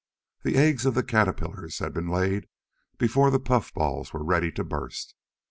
[0.41, 2.47] The eggs of the caterpillars had been laid
[2.97, 5.13] before the puffballs were ready to burst.